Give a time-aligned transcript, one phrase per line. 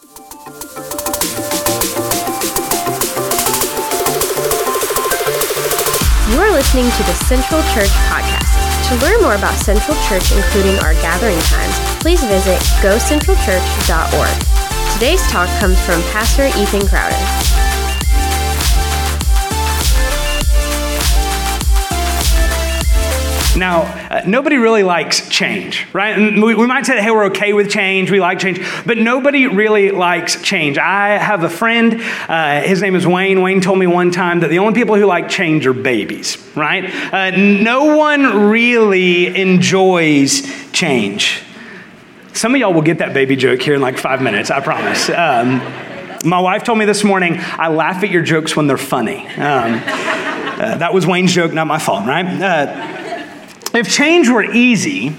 [0.00, 0.08] You
[6.40, 8.48] are listening to the Central Church Podcast.
[8.88, 14.94] To learn more about Central Church, including our gathering times, please visit gocentralchurch.org.
[14.94, 17.69] Today's talk comes from Pastor Ethan Crowder.
[23.56, 26.16] Now, uh, nobody really likes change, right?
[26.16, 29.48] We, we might say that, hey, we're okay with change, we like change, but nobody
[29.48, 30.78] really likes change.
[30.78, 33.42] I have a friend, uh, his name is Wayne.
[33.42, 36.84] Wayne told me one time that the only people who like change are babies, right?
[37.12, 41.42] Uh, no one really enjoys change.
[42.32, 45.10] Some of y'all will get that baby joke here in like five minutes, I promise.
[45.10, 45.60] Um,
[46.24, 49.26] my wife told me this morning, I laugh at your jokes when they're funny.
[49.26, 52.99] Um, uh, that was Wayne's joke, not my fault, right?
[53.72, 55.14] If change were easy,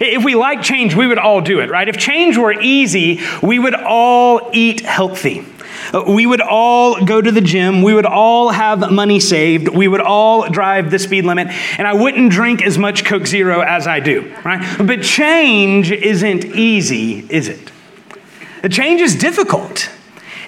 [0.00, 1.88] if we like change, we would all do it, right?
[1.88, 5.44] If change were easy, we would all eat healthy.
[6.08, 7.82] We would all go to the gym.
[7.82, 9.68] We would all have money saved.
[9.68, 11.48] We would all drive the speed limit.
[11.78, 14.62] And I wouldn't drink as much Coke Zero as I do, right?
[14.78, 17.70] But change isn't easy, is it?
[18.70, 19.90] Change is difficult.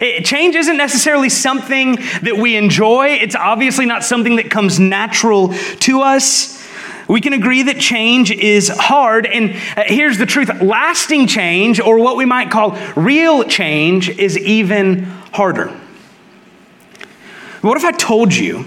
[0.01, 3.09] It, change isn't necessarily something that we enjoy.
[3.09, 5.49] It's obviously not something that comes natural
[5.81, 6.64] to us.
[7.09, 9.27] We can agree that change is hard.
[9.27, 14.39] And uh, here's the truth lasting change, or what we might call real change, is
[14.39, 15.69] even harder.
[17.61, 18.67] What if I told you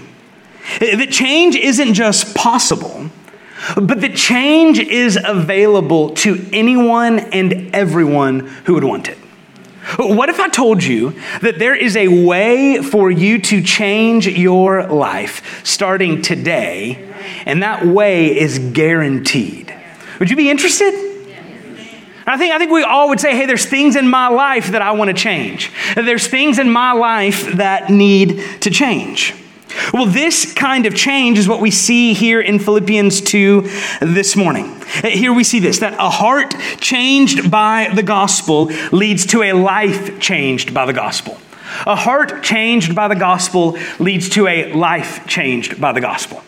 [0.80, 3.10] that change isn't just possible,
[3.76, 9.18] but that change is available to anyone and everyone who would want it?
[9.96, 14.86] What if I told you that there is a way for you to change your
[14.86, 17.08] life starting today,
[17.46, 19.74] and that way is guaranteed?
[20.18, 20.92] Would you be interested?
[22.26, 24.82] I think, I think we all would say, hey, there's things in my life that
[24.82, 25.72] I want to change.
[25.94, 29.34] There's things in my life that need to change.
[29.92, 33.62] Well, this kind of change is what we see here in Philippians 2
[34.00, 34.80] this morning.
[35.02, 39.52] Eh, here we see this that a heart changed by the gospel leads to a
[39.52, 41.38] life changed by the gospel.
[41.86, 46.42] A heart changed by the gospel leads to a life changed by the gospel.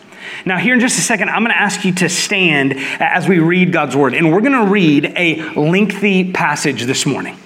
[0.45, 3.39] Now, here in just a second, I'm going to ask you to stand as we
[3.39, 4.15] read God's word.
[4.15, 7.37] And we're going to read a lengthy passage this morning.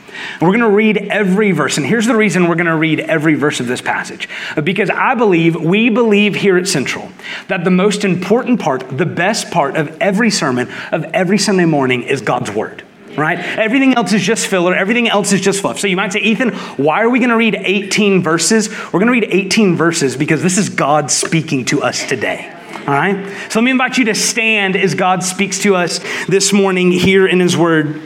[0.41, 1.77] We're going to read every verse.
[1.77, 4.29] And here's the reason we're going to read every verse of this passage.
[4.63, 7.09] Because I believe, we believe here at Central,
[7.47, 12.03] that the most important part, the best part of every sermon, of every Sunday morning
[12.03, 12.83] is God's Word
[13.17, 13.39] right?
[13.39, 14.75] Everything else is just filler.
[14.75, 15.79] Everything else is just fluff.
[15.79, 18.69] So you might say, Ethan, why are we going to read 18 verses?
[18.69, 22.51] We're going to read 18 verses because this is God speaking to us today.
[22.87, 23.25] All right?
[23.49, 27.25] So let me invite you to stand as God speaks to us this morning here
[27.25, 28.01] in His Word.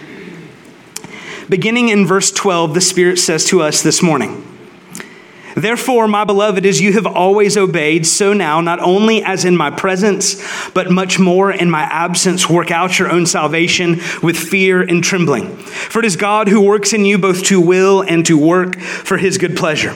[1.50, 4.46] Beginning in verse 12, the Spirit says to us this morning
[5.56, 9.72] Therefore, my beloved, as you have always obeyed, so now, not only as in my
[9.72, 15.04] presence, but much more in my absence, work out your own salvation with fear and
[15.04, 15.58] trembling.
[15.58, 19.18] For it is God who works in you both to will and to work for
[19.18, 19.96] his good pleasure.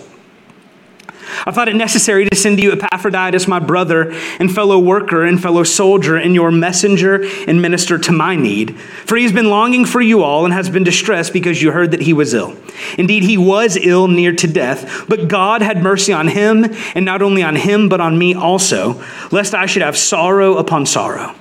[1.45, 5.63] I thought it necessary to send you Epaphroditus, my brother and fellow worker and fellow
[5.63, 8.77] soldier, and your messenger and minister to my need.
[8.79, 11.91] For he has been longing for you all and has been distressed because you heard
[11.91, 12.55] that he was ill.
[12.97, 16.65] Indeed, he was ill near to death, but God had mercy on him,
[16.95, 20.85] and not only on him, but on me also, lest I should have sorrow upon
[20.85, 21.35] sorrow.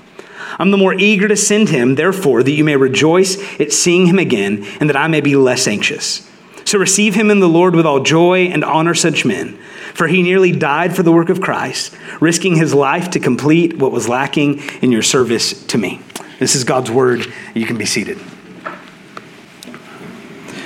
[0.58, 4.18] I'm the more eager to send him, therefore, that you may rejoice at seeing him
[4.18, 6.28] again, and that I may be less anxious.
[6.64, 9.58] So receive him in the Lord with all joy and honor such men
[9.94, 13.92] for he nearly died for the work of Christ, risking his life to complete what
[13.92, 16.00] was lacking in your service to me.
[16.38, 17.32] This is God's word.
[17.54, 18.18] You can be seated.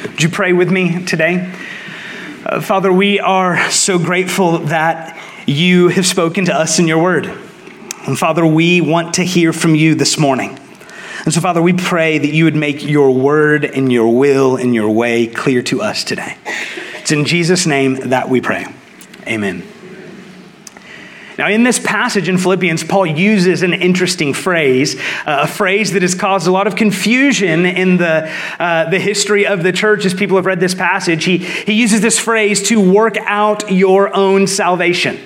[0.03, 1.53] Would you pray with me today?
[2.47, 7.27] Uh, Father, we are so grateful that you have spoken to us in your word.
[8.07, 10.59] And Father, we want to hear from you this morning.
[11.25, 14.75] And so, Father, we pray that you would make your word and your will and
[14.75, 16.37] your way clear to us today.
[16.99, 18.67] It's in Jesus' name that we pray.
[19.27, 19.63] Amen.
[21.37, 26.03] Now, in this passage in Philippians, Paul uses an interesting phrase, uh, a phrase that
[26.03, 30.15] has caused a lot of confusion in the, uh, the history of the church as
[30.15, 31.25] people have read this passage.
[31.25, 35.19] He, he uses this phrase to work out your own salvation.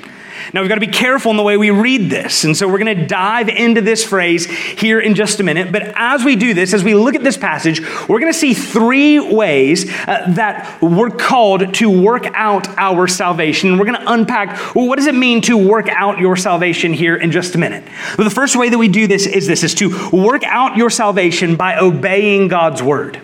[0.52, 2.44] Now, we've got to be careful in the way we read this.
[2.44, 5.70] And so we're going to dive into this phrase here in just a minute.
[5.72, 8.54] But as we do this, as we look at this passage, we're going to see
[8.54, 13.78] three ways uh, that we're called to work out our salvation.
[13.78, 17.16] We're going to unpack well, what does it mean to work out your salvation here
[17.16, 17.84] in just a minute.
[18.16, 20.90] Well, the first way that we do this is this is to work out your
[20.90, 23.20] salvation by obeying God's word.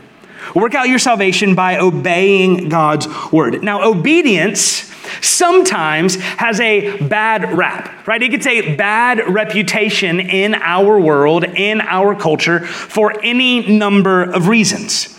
[0.55, 3.63] Work out your salvation by obeying God's word.
[3.63, 8.23] Now, obedience sometimes has a bad rap, right?
[8.23, 14.49] It gets a bad reputation in our world, in our culture, for any number of
[14.49, 15.15] reasons.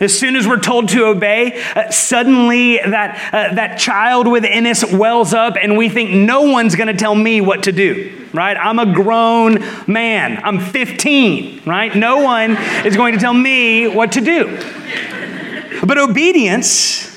[0.00, 4.84] As soon as we're told to obey, uh, suddenly that, uh, that child within us
[4.92, 8.56] wells up, and we think no one's going to tell me what to do, right?
[8.56, 10.40] I'm a grown man.
[10.42, 11.94] I'm 15, right?
[11.94, 14.58] No one is going to tell me what to do.
[15.86, 17.13] But obedience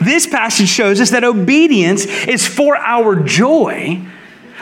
[0.00, 4.00] this passage shows us that obedience is for our joy.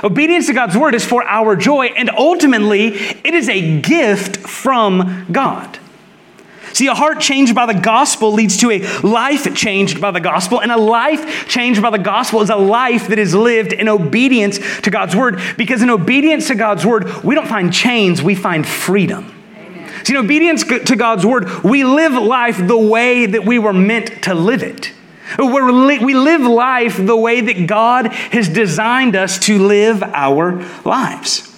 [0.05, 5.26] Obedience to God's word is for our joy, and ultimately, it is a gift from
[5.31, 5.79] God.
[6.73, 10.61] See, a heart changed by the gospel leads to a life changed by the gospel,
[10.61, 14.58] and a life changed by the gospel is a life that is lived in obedience
[14.81, 15.40] to God's word.
[15.56, 19.32] Because in obedience to God's word, we don't find chains, we find freedom.
[20.05, 24.23] See, in obedience to God's word, we live life the way that we were meant
[24.25, 24.93] to live it.
[25.38, 31.49] We live life the way that God has designed us to live our lives.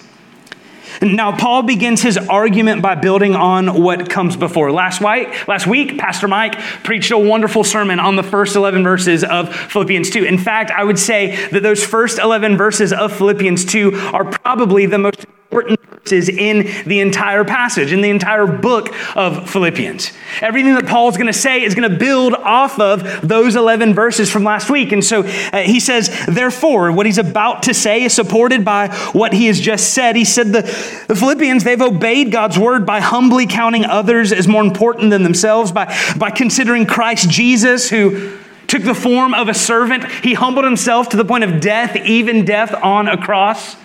[1.02, 4.70] Now, Paul begins his argument by building on what comes before.
[4.72, 9.24] Last, week, last week, Pastor Mike preached a wonderful sermon on the first 11 verses
[9.24, 10.24] of Philippians 2.
[10.24, 14.86] In fact, I would say that those first 11 verses of Philippians 2 are probably
[14.86, 20.12] the most important verses in the entire passage, in the entire book of Philippians.
[20.40, 24.30] Everything that Paul's going to say is going to build off of those 11 verses
[24.30, 24.90] from last week.
[24.90, 29.32] And so uh, he says, therefore, what he's about to say is supported by what
[29.32, 30.16] he has just said.
[30.16, 30.62] He said the,
[31.06, 35.70] the Philippians, they've obeyed God's word by humbly counting others as more important than themselves,
[35.70, 40.04] by, by considering Christ Jesus, who took the form of a servant.
[40.10, 43.76] He humbled himself to the point of death, even death on a cross.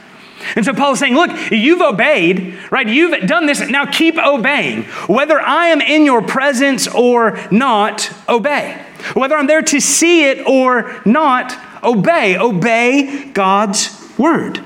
[0.56, 2.88] And so Paul is saying, look, you've obeyed, right?
[2.88, 3.59] You've done this.
[3.69, 4.83] Now keep obeying.
[5.07, 8.81] Whether I am in your presence or not, obey.
[9.13, 12.38] Whether I'm there to see it or not, obey.
[12.38, 14.63] Obey God's word.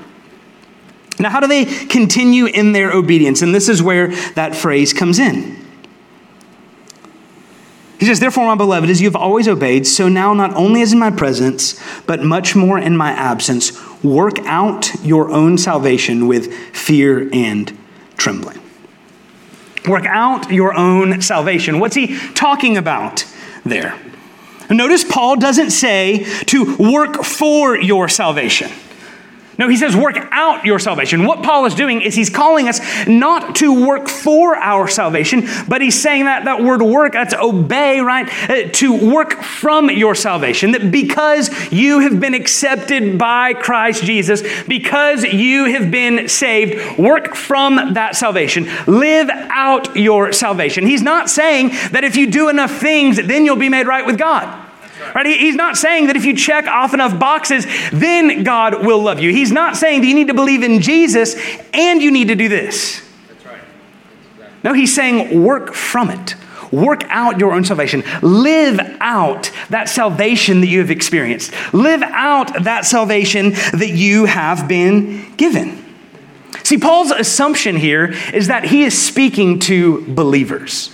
[1.18, 3.42] Now, how do they continue in their obedience?
[3.42, 5.64] And this is where that phrase comes in.
[8.00, 10.92] He says, Therefore, my beloved, as you have always obeyed, so now not only as
[10.92, 16.52] in my presence, but much more in my absence, work out your own salvation with
[16.74, 17.76] fear and
[18.16, 18.60] trembling.
[19.88, 21.80] Work out your own salvation.
[21.80, 23.26] What's he talking about
[23.64, 23.98] there?
[24.70, 28.70] Notice Paul doesn't say to work for your salvation.
[29.56, 31.26] No, he says, work out your salvation.
[31.26, 35.80] What Paul is doing is he's calling us not to work for our salvation, but
[35.80, 38.28] he's saying that that word work, that's obey, right?
[38.50, 40.72] Uh, to work from your salvation.
[40.72, 47.36] That because you have been accepted by Christ Jesus, because you have been saved, work
[47.36, 48.68] from that salvation.
[48.86, 50.86] Live out your salvation.
[50.86, 54.18] He's not saying that if you do enough things, then you'll be made right with
[54.18, 54.63] God.
[55.14, 55.26] Right?
[55.26, 59.30] He's not saying that if you check off enough boxes, then God will love you.
[59.30, 61.36] He's not saying that you need to believe in Jesus
[61.72, 63.00] and you need to do this.
[63.28, 63.60] That's right.
[64.64, 66.34] No, he's saying work from it.
[66.72, 68.02] Work out your own salvation.
[68.22, 71.52] Live out that salvation that you have experienced.
[71.72, 75.84] Live out that salvation that you have been given.
[76.64, 80.93] See, Paul's assumption here is that he is speaking to believers.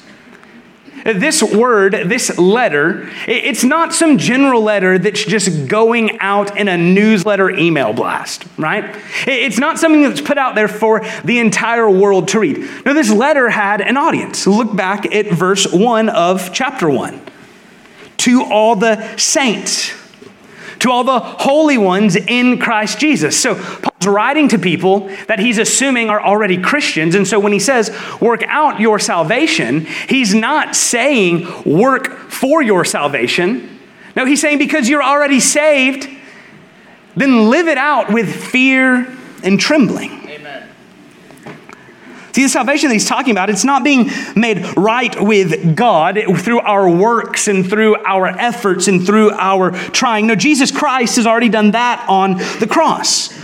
[1.05, 6.77] This word, this letter, it's not some general letter that's just going out in a
[6.77, 8.97] newsletter email blast, right?
[9.27, 12.59] It's not something that's put out there for the entire world to read.
[12.85, 14.47] No, this letter had an audience.
[14.47, 17.21] Look back at verse 1 of chapter 1.
[18.19, 19.93] To all the saints
[20.81, 23.39] to all the holy ones in Christ Jesus.
[23.39, 27.15] So Paul's writing to people that he's assuming are already Christians.
[27.15, 32.85] And so when he says, work out your salvation, he's not saying work for your
[32.85, 33.79] salvation.
[34.17, 36.09] No, he's saying because you're already saved,
[37.15, 39.07] then live it out with fear
[39.43, 40.20] and trembling.
[42.33, 46.61] See, the salvation that he's talking about, it's not being made right with God through
[46.61, 50.29] our works and through our efforts and through our trying.
[50.29, 53.37] No, Jesus Christ has already done that on the cross.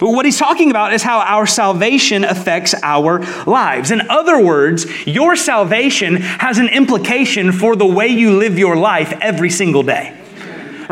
[0.00, 3.92] But What he's talking about is how our salvation affects our lives.
[3.92, 9.12] In other words, your salvation has an implication for the way you live your life
[9.20, 10.21] every single day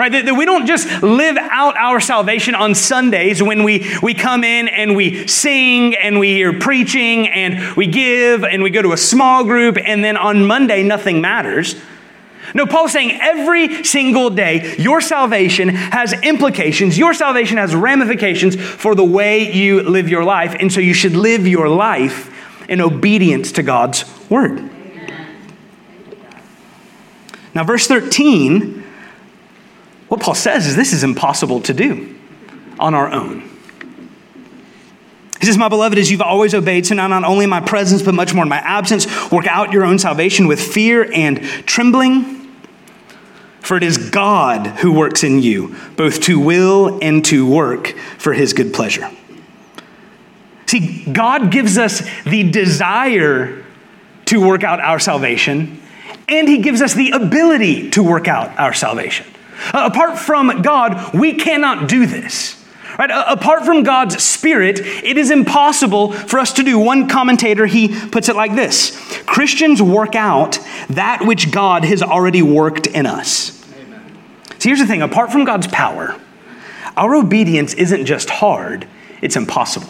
[0.00, 0.12] right?
[0.12, 4.44] That, that, we don't just live out our salvation on Sundays when we, we come
[4.44, 8.92] in and we sing and we hear preaching and we give and we go to
[8.92, 11.74] a small group and then on Monday nothing matters.
[12.54, 18.94] No, Paul's saying every single day, your salvation has implications, your salvation has ramifications for
[18.94, 20.56] the way you live your life.
[20.58, 22.34] And so you should live your life
[22.70, 24.70] in obedience to God's word.
[27.54, 28.79] Now, verse 13,
[30.10, 32.18] what Paul says is this is impossible to do
[32.80, 33.48] on our own.
[35.38, 38.02] He says, My beloved, as you've always obeyed, so now not only in my presence,
[38.02, 42.38] but much more in my absence, work out your own salvation with fear and trembling.
[43.60, 48.32] For it is God who works in you, both to will and to work for
[48.32, 49.08] his good pleasure.
[50.66, 53.64] See, God gives us the desire
[54.24, 55.80] to work out our salvation,
[56.26, 59.29] and he gives us the ability to work out our salvation.
[59.72, 62.56] Uh, apart from God, we cannot do this.
[62.98, 63.10] Right?
[63.10, 66.78] Uh, apart from God's Spirit, it is impossible for us to do.
[66.78, 70.58] One commentator, he puts it like this Christians work out
[70.90, 73.64] that which God has already worked in us.
[73.78, 74.02] Amen.
[74.58, 76.14] See, here's the thing apart from God's power,
[76.96, 78.86] our obedience isn't just hard,
[79.22, 79.88] it's impossible.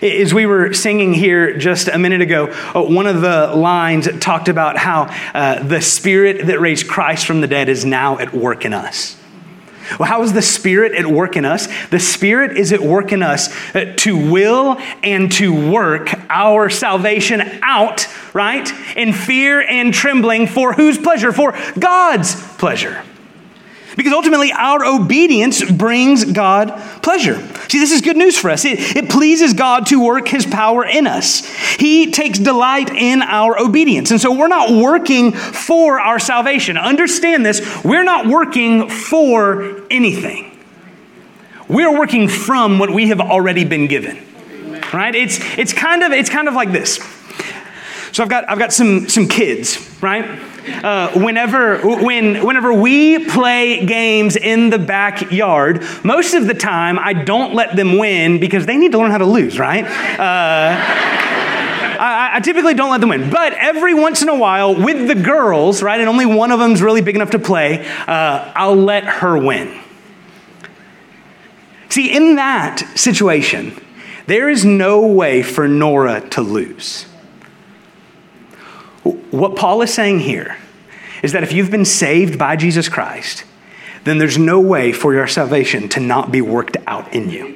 [0.00, 4.48] As we were singing here just a minute ago, uh, one of the lines talked
[4.48, 8.64] about how uh, the Spirit that raised Christ from the dead is now at work
[8.64, 9.16] in us.
[9.98, 11.66] Well, how is the Spirit at work in us?
[11.88, 17.40] The Spirit is at work in us uh, to will and to work our salvation
[17.62, 18.70] out, right?
[18.96, 21.32] In fear and trembling for whose pleasure?
[21.32, 23.02] For God's pleasure.
[23.96, 26.68] Because ultimately, our obedience brings God
[27.02, 27.44] pleasure.
[27.68, 28.64] See, this is good news for us.
[28.64, 31.46] It, it pleases God to work his power in us.
[31.76, 34.10] He takes delight in our obedience.
[34.10, 36.78] And so we're not working for our salvation.
[36.78, 40.58] Understand this we're not working for anything,
[41.68, 44.24] we're working from what we have already been given.
[44.92, 45.14] Right?
[45.14, 46.98] It's, it's, kind of, it's kind of like this.
[48.18, 50.24] So I've got, I've got some, some kids, right?
[50.82, 57.12] uh, whenever, when, whenever we play games in the backyard, most of the time I
[57.12, 59.84] don't let them win because they need to learn how to lose, right?
[59.84, 60.76] Uh,
[62.00, 63.30] I, I, typically don't let them win.
[63.30, 66.82] But every once in a while, with the girls, right, and only one of them's
[66.82, 69.80] really big enough to play, uh, I'll let her win.
[71.88, 73.80] See, in that situation,
[74.26, 77.07] there is no way for Nora to lose.
[79.30, 80.56] What Paul is saying here
[81.22, 83.44] is that if you've been saved by Jesus Christ,
[84.04, 87.54] then there's no way for your salvation to not be worked out in you.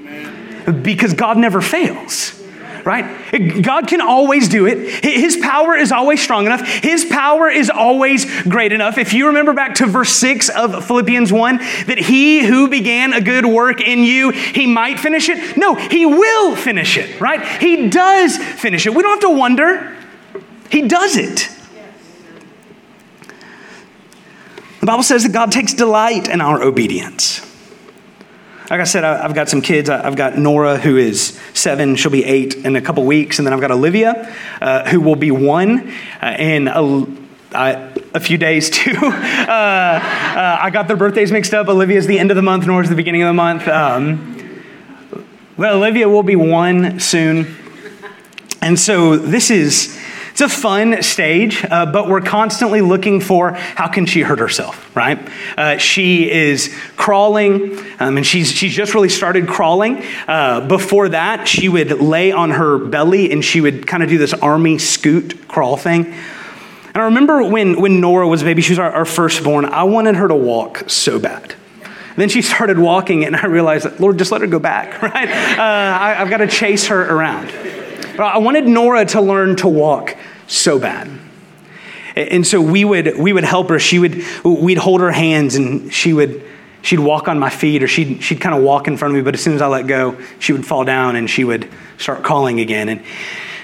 [0.83, 2.43] Because God never fails
[2.85, 3.63] right?
[3.63, 5.05] God can always do it.
[5.05, 6.67] His power is always strong enough.
[6.67, 8.99] His power is always great enough.
[8.99, 13.21] If you remember back to verse 6 of Philippians 1, that he who began a
[13.21, 15.57] good work in you, he might finish it.
[15.57, 17.45] No, he will finish it, right?
[17.61, 18.95] He does finish it.
[18.95, 19.97] We don't have to wonder.
[20.73, 21.51] He does it.
[24.81, 27.47] The Bible says that God takes delight in our obedience.
[28.71, 29.91] Like I said, I've got some kids.
[29.91, 31.95] I've got Nora, who is seven.
[31.95, 33.39] She'll be eight in a couple weeks.
[33.39, 37.07] And then I've got Olivia, uh, who will be one uh, in a,
[38.15, 38.97] a few days, too.
[38.97, 41.69] uh, uh, I got their birthdays mixed up.
[41.69, 43.69] Olivia's the end of the month, Nora's the beginning of the month.
[43.69, 44.65] Um,
[45.59, 47.57] well, Olivia will be one soon.
[48.63, 49.99] And so this is
[50.33, 54.97] it's a fun stage, uh, but we're constantly looking for how can she hurt herself,
[54.97, 55.19] right?
[55.59, 60.03] Uh, she is crawling, um, and she's, she's just really started crawling.
[60.27, 64.17] Uh, before that, she would lay on her belly and she would kind of do
[64.17, 66.07] this army scoot crawl thing.
[66.07, 69.83] And I remember when, when Nora was a baby, she was our, our firstborn, I
[69.83, 71.55] wanted her to walk so bad.
[72.17, 75.29] then she started walking, and I realized, Lord, just let her go back, right?
[75.29, 77.53] Uh, I, I've got to chase her around.
[78.27, 81.11] I wanted Nora to learn to walk so bad.
[82.15, 83.79] And so we would, we would help her.
[83.79, 86.43] She would, we'd hold her hands and she would,
[86.83, 89.23] she'd walk on my feet or she'd, she'd kind of walk in front of me.
[89.23, 92.23] But as soon as I let go, she would fall down and she would start
[92.23, 92.89] calling again.
[92.91, 93.03] And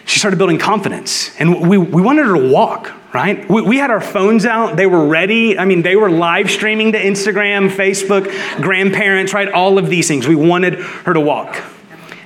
[0.06, 1.38] she started building confidence.
[1.38, 3.48] And we, we wanted her to walk, right?
[3.50, 4.76] We, we, had our phones out.
[4.76, 5.58] They were ready.
[5.58, 8.24] I mean, they were live streaming to Instagram, Facebook,
[8.62, 9.52] grandparents, right?
[9.52, 10.26] All of these things.
[10.26, 11.62] We wanted her to walk.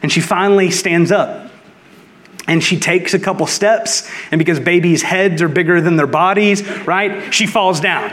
[0.03, 1.42] And she finally stands up
[2.47, 4.11] and she takes a couple steps.
[4.31, 7.33] And because babies' heads are bigger than their bodies, right?
[7.33, 8.13] She falls down.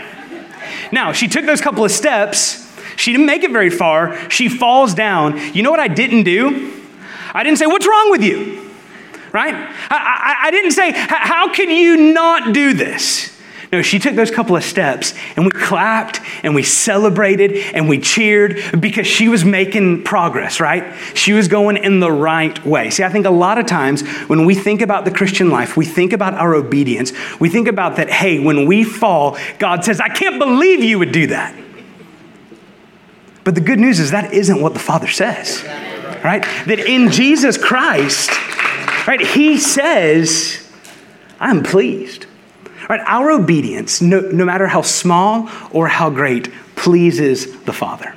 [0.91, 2.65] Now, she took those couple of steps.
[2.95, 4.29] She didn't make it very far.
[4.29, 5.39] She falls down.
[5.53, 6.74] You know what I didn't do?
[7.33, 8.69] I didn't say, What's wrong with you?
[9.31, 9.53] right?
[9.53, 13.38] I, I, I didn't say, How can you not do this?
[13.71, 17.99] No, she took those couple of steps and we clapped and we celebrated and we
[17.99, 20.95] cheered because she was making progress, right?
[21.13, 22.89] She was going in the right way.
[22.89, 25.85] See, I think a lot of times when we think about the Christian life, we
[25.85, 27.13] think about our obedience.
[27.39, 31.11] We think about that, hey, when we fall, God says, I can't believe you would
[31.11, 31.55] do that.
[33.43, 35.63] But the good news is that isn't what the Father says,
[36.23, 36.43] right?
[36.65, 38.31] That in Jesus Christ,
[39.09, 39.21] Right?
[39.21, 40.71] He says,
[41.39, 42.27] I'm pleased.
[42.89, 43.01] Right?
[43.05, 48.15] Our obedience, no, no matter how small or how great, pleases the Father.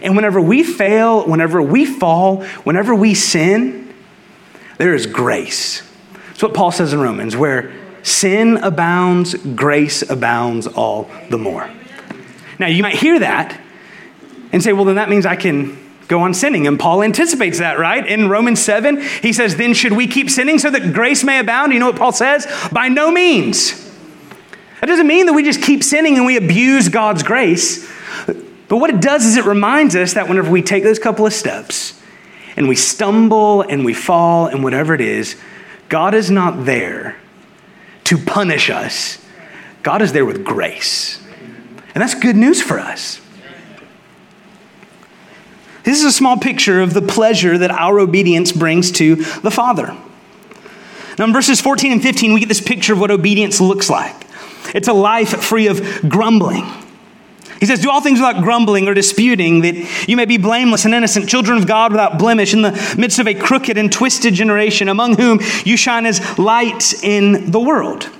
[0.00, 3.92] And whenever we fail, whenever we fall, whenever we sin,
[4.78, 5.82] there is grace.
[6.28, 11.68] That's what Paul says in Romans, where sin abounds, grace abounds all the more.
[12.58, 13.60] Now, you might hear that
[14.52, 16.66] and say, well, then that means I can go on sinning.
[16.66, 18.06] And Paul anticipates that, right?
[18.06, 21.72] In Romans 7, he says, Then should we keep sinning so that grace may abound?
[21.72, 22.46] You know what Paul says?
[22.70, 23.91] By no means.
[24.82, 27.88] That doesn't mean that we just keep sinning and we abuse God's grace.
[28.26, 31.32] But what it does is it reminds us that whenever we take those couple of
[31.32, 32.02] steps
[32.56, 35.36] and we stumble and we fall and whatever it is,
[35.88, 37.16] God is not there
[38.04, 39.24] to punish us.
[39.84, 41.22] God is there with grace.
[41.94, 43.20] And that's good news for us.
[45.84, 49.96] This is a small picture of the pleasure that our obedience brings to the Father.
[51.20, 54.21] Now, in verses 14 and 15, we get this picture of what obedience looks like
[54.74, 56.64] it's a life free of grumbling.
[57.62, 60.92] He says, Do all things without grumbling or disputing, that you may be blameless and
[60.92, 64.88] innocent, children of God without blemish, in the midst of a crooked and twisted generation,
[64.88, 68.10] among whom you shine as lights in the world.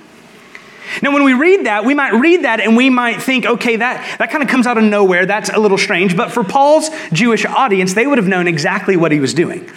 [1.01, 4.17] Now, when we read that, we might read that and we might think, okay, that,
[4.19, 5.25] that kind of comes out of nowhere.
[5.25, 6.15] That's a little strange.
[6.15, 9.69] But for Paul's Jewish audience, they would have known exactly what he was doing.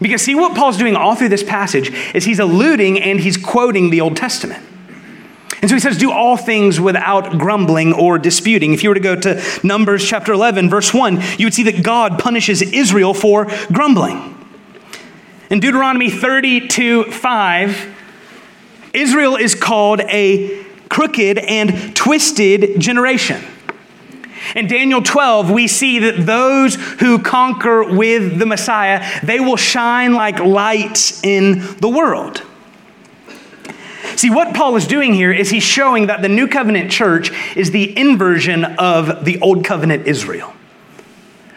[0.00, 3.90] Because, see, what Paul's doing all through this passage is he's alluding and he's quoting
[3.90, 4.64] the Old Testament.
[5.64, 8.74] And so he says, Do all things without grumbling or disputing.
[8.74, 11.82] If you were to go to Numbers chapter 11, verse 1, you would see that
[11.82, 14.36] God punishes Israel for grumbling.
[15.48, 17.96] In Deuteronomy 32 5,
[18.92, 23.42] Israel is called a crooked and twisted generation.
[24.54, 30.12] In Daniel 12, we see that those who conquer with the Messiah, they will shine
[30.12, 32.42] like lights in the world.
[34.16, 37.70] See, what Paul is doing here is he's showing that the new covenant church is
[37.70, 40.54] the inversion of the old covenant Israel.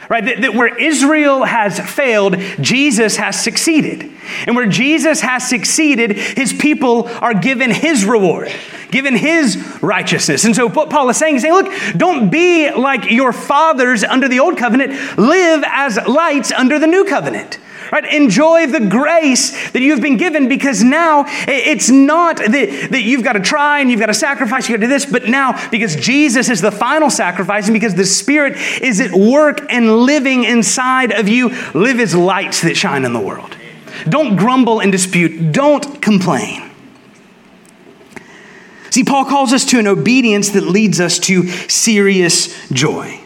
[0.09, 0.23] Right?
[0.23, 4.11] That, that where Israel has failed, Jesus has succeeded.
[4.45, 8.51] And where Jesus has succeeded, his people are given his reward,
[8.91, 10.45] given his righteousness.
[10.45, 14.27] And so, what Paul is saying is saying, look, don't be like your fathers under
[14.27, 17.59] the old covenant, live as lights under the new covenant.
[17.91, 18.13] Right?
[18.13, 23.33] Enjoy the grace that you've been given because now it's not that, that you've got
[23.33, 25.95] to try and you've got to sacrifice, you've got to do this, but now because
[25.95, 31.11] Jesus is the final sacrifice and because the Spirit is at work and living inside
[31.11, 33.57] of you, live as lights that shine in the world.
[34.07, 36.67] Don't grumble and dispute, don't complain.
[38.89, 43.19] See, Paul calls us to an obedience that leads us to serious joy.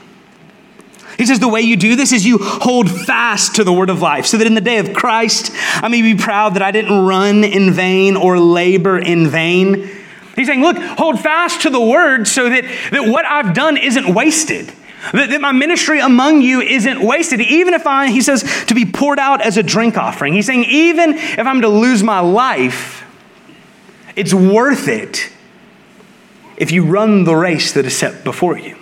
[1.17, 4.01] He says, The way you do this is you hold fast to the word of
[4.01, 7.05] life, so that in the day of Christ, I may be proud that I didn't
[7.05, 9.89] run in vain or labor in vain.
[10.36, 14.13] He's saying, Look, hold fast to the word so that, that what I've done isn't
[14.13, 14.73] wasted.
[15.13, 17.41] That, that my ministry among you isn't wasted.
[17.41, 20.33] Even if I, he says, to be poured out as a drink offering.
[20.33, 23.03] He's saying, even if I'm to lose my life,
[24.15, 25.31] it's worth it
[26.57, 28.77] if you run the race that is set before you.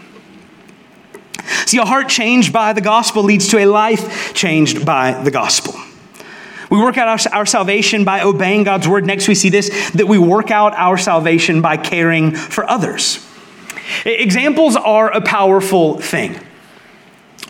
[1.66, 5.76] See, a heart changed by the gospel leads to a life changed by the gospel.
[6.70, 9.06] We work out our, our, salvation by obeying God's word.
[9.06, 13.26] Next, we see this that we work out our salvation by caring for others.
[14.06, 16.40] Examples are a powerful thing.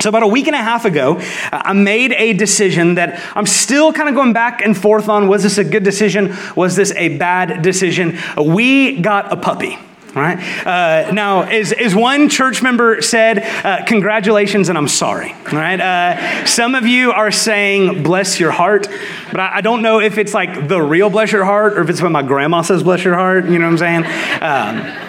[0.01, 1.19] So, about a week and a half ago,
[1.51, 5.27] I made a decision that I'm still kind of going back and forth on.
[5.27, 6.33] Was this a good decision?
[6.55, 8.17] Was this a bad decision?
[8.37, 9.77] We got a puppy.
[10.15, 10.39] Right?
[10.65, 15.35] Uh, now, as, as one church member said, uh, congratulations and I'm sorry.
[15.51, 15.79] Right?
[15.79, 18.87] Uh, some of you are saying, bless your heart,
[19.31, 21.89] but I, I, don't know if it's like the real bless your heart or if
[21.91, 23.45] it's when my grandma says bless your heart.
[23.45, 24.41] You know what I'm saying?
[24.41, 25.08] Um,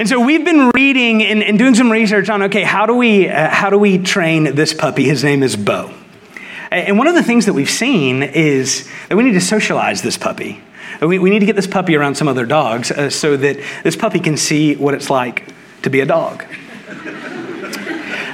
[0.00, 3.28] and so we've been reading and, and, doing some research on okay, how do we
[3.28, 5.04] uh, how do we train this puppy?
[5.04, 5.92] His name is Bo.
[6.70, 10.16] And one of the things that we've seen is that we need to socialize this
[10.16, 10.58] puppy.
[11.02, 13.94] We, we need to get this puppy around some other dogs uh, so that this
[13.94, 15.46] puppy can see what it's like
[15.82, 16.46] to be a dog.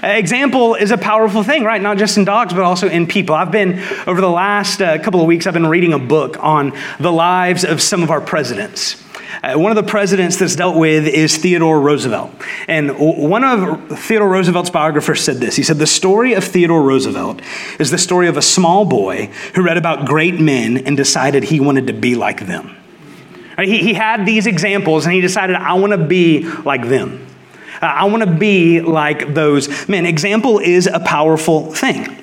[0.04, 1.82] Example is a powerful thing, right?
[1.82, 3.34] Not just in dogs, but also in people.
[3.34, 6.78] I've been, over the last uh, couple of weeks, I've been reading a book on
[7.00, 9.02] the lives of some of our presidents.
[9.42, 12.30] Uh, one of the presidents that's dealt with is Theodore Roosevelt.
[12.68, 17.40] And one of Theodore Roosevelt's biographers said this He said, The story of Theodore Roosevelt
[17.78, 21.60] is the story of a small boy who read about great men and decided he
[21.60, 22.76] wanted to be like them.
[23.58, 27.26] He, he had these examples and he decided, I want to be like them.
[27.80, 30.06] Uh, I want to be like those men.
[30.06, 32.15] Example is a powerful thing.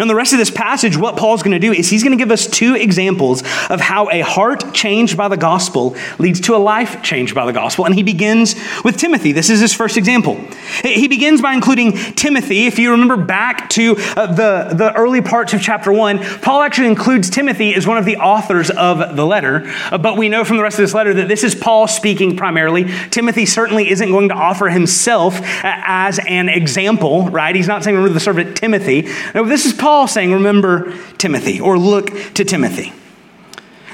[0.00, 2.22] In the rest of this passage, what Paul's going to do is he's going to
[2.22, 6.58] give us two examples of how a heart changed by the gospel leads to a
[6.58, 7.84] life changed by the gospel.
[7.86, 9.32] And he begins with Timothy.
[9.32, 10.36] This is his first example.
[10.82, 12.66] He begins by including Timothy.
[12.66, 16.88] If you remember back to uh, the, the early parts of chapter one, Paul actually
[16.88, 19.70] includes Timothy as one of the authors of the letter.
[19.90, 22.36] Uh, but we know from the rest of this letter that this is Paul speaking
[22.36, 22.84] primarily.
[23.10, 27.54] Timothy certainly isn't going to offer himself uh, as an example, right?
[27.54, 29.08] He's not saying, remember the servant Timothy.
[29.34, 32.94] No, this is Paul saying, remember Timothy, or look to Timothy.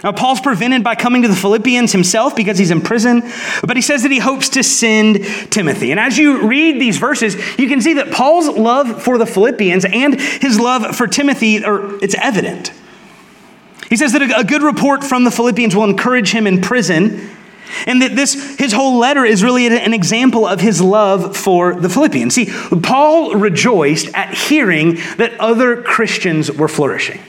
[0.04, 3.24] Now, Paul's prevented by coming to the Philippians himself because he's in prison,
[3.66, 5.90] but he says that he hopes to send Timothy.
[5.90, 9.84] And as you read these verses, you can see that Paul's love for the Philippians
[9.84, 12.72] and his love for Timothy are it's evident.
[13.88, 17.28] He says that a good report from the Philippians will encourage him in prison,
[17.86, 21.88] and that this, his whole letter is really an example of his love for the
[21.88, 22.34] Philippians.
[22.34, 22.46] See,
[22.82, 27.20] Paul rejoiced at hearing that other Christians were flourishing.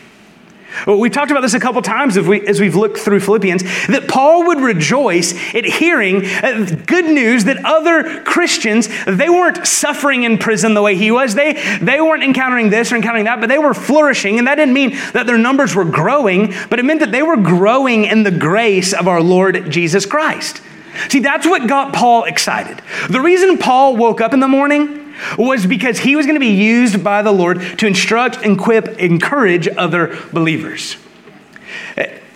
[0.87, 4.07] We talked about this a couple times as, we, as we've looked through Philippians, that
[4.07, 10.37] Paul would rejoice at hearing uh, good news that other Christians, they weren't suffering in
[10.37, 11.35] prison the way he was.
[11.35, 14.37] They, they weren't encountering this or encountering that, but they were flourishing.
[14.37, 17.37] And that didn't mean that their numbers were growing, but it meant that they were
[17.37, 20.61] growing in the grace of our Lord Jesus Christ.
[21.09, 22.81] See, that's what got Paul excited.
[23.09, 25.00] The reason Paul woke up in the morning
[25.37, 29.67] was because he was going to be used by the Lord to instruct, equip, encourage
[29.67, 30.97] other believers.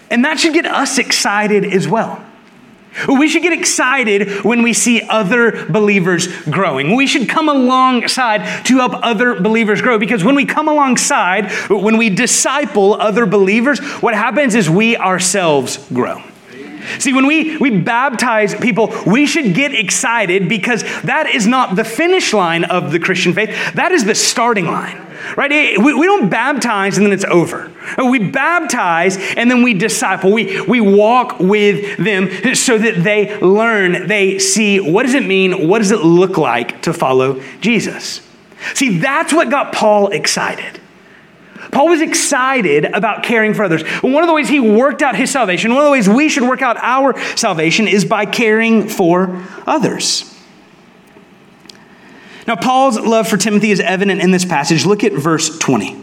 [0.09, 2.23] And that should get us excited as well.
[3.07, 6.95] We should get excited when we see other believers growing.
[6.95, 11.97] We should come alongside to help other believers grow because when we come alongside, when
[11.97, 16.23] we disciple other believers, what happens is we ourselves grow.
[16.99, 21.83] See, when we, we baptize people, we should get excited because that is not the
[21.83, 25.01] finish line of the Christian faith, that is the starting line.
[25.35, 25.51] Right?
[25.51, 27.71] Eh, we, we don't baptize and then it's over.
[27.97, 30.31] We baptize and then we disciple.
[30.31, 35.67] We, we walk with them so that they learn, they see what does it mean,
[35.67, 38.21] what does it look like to follow Jesus.
[38.73, 40.81] See, that's what got Paul excited.
[41.75, 43.83] Paul was excited about caring for others.
[44.01, 46.43] One of the ways he worked out his salvation, one of the ways we should
[46.43, 50.33] work out our salvation is by caring for others.
[52.47, 54.85] Now, Paul's love for Timothy is evident in this passage.
[54.85, 56.01] Look at verse 20.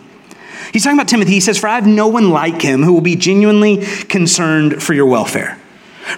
[0.74, 1.32] He's talking about Timothy.
[1.32, 3.78] He says, For I have no one like him who will be genuinely
[4.11, 5.58] concerned for your welfare.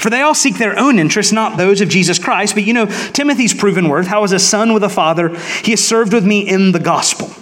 [0.00, 2.54] For they all seek their own interests, not those of Jesus Christ.
[2.54, 5.28] But you know Timothy's proven worth, how as a son with a father,
[5.62, 7.32] he has served with me in the gospel.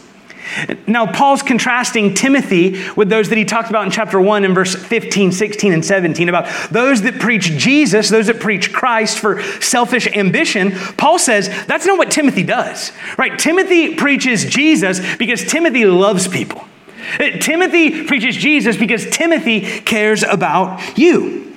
[0.87, 4.75] Now, Paul's contrasting Timothy with those that he talked about in chapter 1 in verse
[4.75, 10.07] 15, 16, and 17 about those that preach Jesus, those that preach Christ for selfish
[10.09, 10.73] ambition.
[10.97, 13.39] Paul says that's not what Timothy does, right?
[13.39, 16.65] Timothy preaches Jesus because Timothy loves people.
[17.19, 21.57] Uh, Timothy preaches Jesus because Timothy cares about you.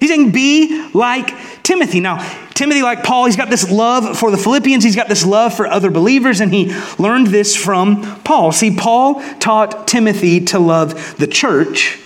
[0.00, 2.00] He's saying, be like Timothy.
[2.00, 2.18] Now,
[2.54, 5.66] Timothy, like Paul, he's got this love for the Philippians, he's got this love for
[5.66, 8.52] other believers, and he learned this from Paul.
[8.52, 12.00] See, Paul taught Timothy to love the church.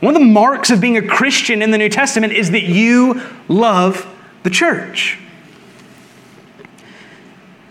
[0.00, 3.22] One of the marks of being a Christian in the New Testament is that you
[3.48, 4.06] love
[4.42, 5.18] the church.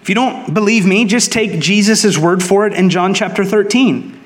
[0.02, 4.20] If you don't believe me, just take Jesus' word for it in John chapter 13.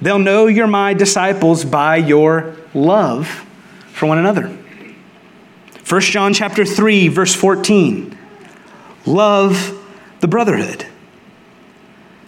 [0.00, 3.26] They'll know you're my disciples by your love
[3.92, 4.56] for one another.
[5.88, 8.16] 1 John chapter 3 verse 14.
[9.06, 9.74] Love
[10.20, 10.84] the brotherhood.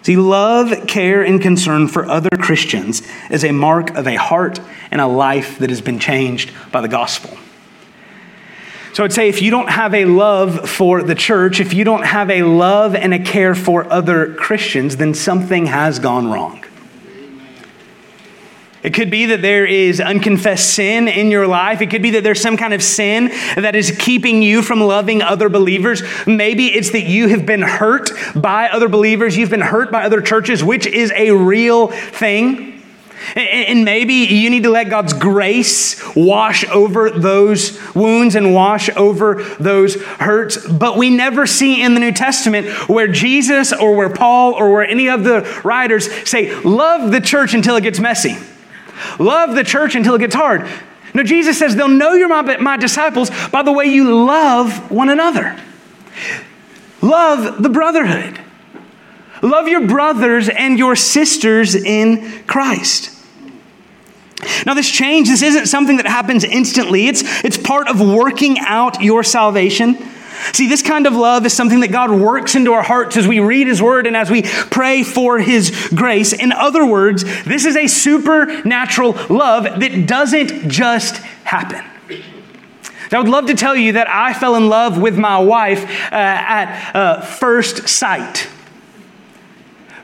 [0.03, 4.59] See, love, care, and concern for other Christians is a mark of a heart
[4.91, 7.37] and a life that has been changed by the gospel.
[8.95, 12.05] So I'd say if you don't have a love for the church, if you don't
[12.05, 16.65] have a love and a care for other Christians, then something has gone wrong.
[18.83, 21.83] It could be that there is unconfessed sin in your life.
[21.83, 25.21] It could be that there's some kind of sin that is keeping you from loving
[25.21, 26.03] other believers.
[26.27, 29.37] Maybe it's that you have been hurt by other believers.
[29.37, 32.81] You've been hurt by other churches, which is a real thing.
[33.37, 39.45] And maybe you need to let God's grace wash over those wounds and wash over
[39.61, 40.67] those hurts.
[40.67, 44.87] But we never see in the New Testament where Jesus or where Paul or where
[44.87, 48.39] any of the writers say, Love the church until it gets messy.
[49.19, 50.69] Love the church until it gets hard.
[51.15, 55.09] No, Jesus says they'll know you're my, my disciples by the way you love one
[55.09, 55.59] another.
[57.03, 58.39] Love the brotherhood.
[59.43, 63.17] Love your brothers and your sisters in Christ.
[64.65, 67.09] Now, this change, this isn't something that happens instantly.
[67.09, 69.97] It's, it's part of working out your salvation.
[70.53, 73.41] See, this kind of love is something that God works into our hearts as we
[73.41, 76.33] read His Word and as we pray for His grace.
[76.33, 81.85] In other words, this is a supernatural love that doesn't just happen.
[83.13, 85.85] Now, I would love to tell you that I fell in love with my wife
[85.85, 88.49] uh, at uh, first sight.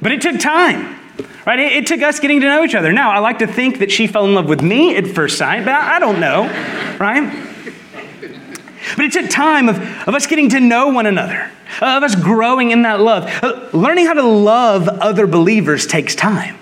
[0.02, 0.98] But it took time,
[1.46, 1.58] right?
[1.58, 2.92] It, it, took us getting to know each other.
[2.92, 5.64] Now, I like to think that she fell in love with me at first sight,
[5.64, 6.42] but I, I don't know,
[6.98, 7.55] right?
[8.94, 12.70] But it took time of, of us getting to know one another, of us growing
[12.70, 13.24] in that love.
[13.42, 16.56] Uh, learning how to love other believers takes time,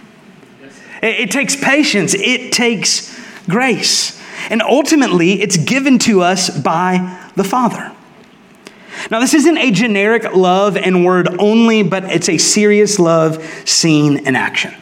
[1.02, 4.20] it, it takes patience, it takes grace.
[4.50, 7.92] And ultimately, it's given to us by the Father.
[9.10, 14.26] Now, this isn't a generic love and word only, but it's a serious love seen
[14.26, 14.74] in action.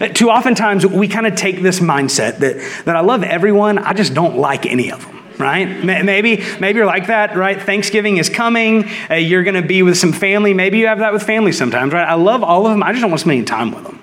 [0.00, 3.92] Uh, too oftentimes, we kind of take this mindset that, that I love everyone, I
[3.92, 5.82] just don't like any of them right?
[5.84, 7.60] Maybe, maybe you're like that, right?
[7.60, 8.88] Thanksgiving is coming.
[9.10, 10.54] Uh, you're going to be with some family.
[10.54, 12.06] Maybe you have that with family sometimes, right?
[12.06, 12.82] I love all of them.
[12.82, 14.00] I just don't want to spend any time with them.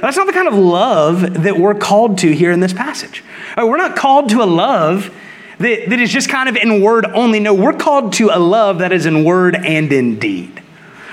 [0.00, 3.24] That's not the kind of love that we're called to here in this passage.
[3.56, 5.12] Uh, we're not called to a love
[5.58, 7.40] that, that is just kind of in word only.
[7.40, 10.62] No, we're called to a love that is in word and in deed.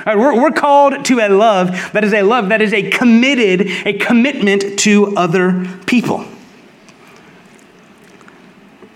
[0.06, 3.68] Right, we're, we're called to a love that is a love that is a committed,
[3.88, 6.26] a commitment to other people.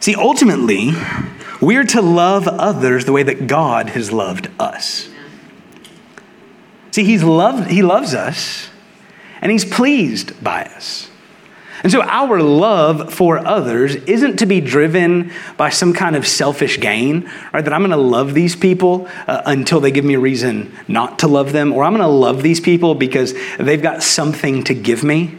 [0.08, 0.94] See, ultimately,
[1.60, 5.10] we're to love others the way that God has loved us.
[6.92, 8.70] See, he's loved, He loves us
[9.42, 11.10] and He's pleased by us.
[11.84, 16.80] And so our love for others isn't to be driven by some kind of selfish
[16.80, 17.66] gain, right?
[17.66, 21.20] That I'm going to love these people uh, until they give me a reason not
[21.20, 24.74] to love them, or I'm going to love these people because they've got something to
[24.74, 25.38] give me.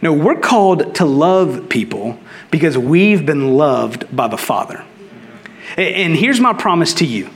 [0.00, 2.18] No, we're called to love people
[2.50, 4.84] because we've been loved by the Father.
[5.76, 7.30] And here's my promise to you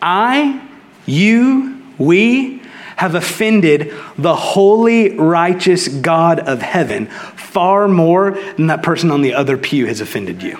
[0.00, 0.68] I,
[1.06, 2.62] you, we
[2.96, 9.34] have offended the holy, righteous God of heaven far more than that person on the
[9.34, 10.58] other pew has offended you.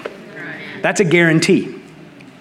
[0.83, 1.73] That's a guarantee.